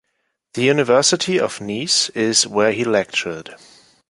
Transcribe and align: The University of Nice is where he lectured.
The 0.55 0.63
University 0.63 1.39
of 1.39 1.61
Nice 1.61 2.09
is 2.15 2.47
where 2.47 2.71
he 2.71 2.83
lectured. 2.83 3.53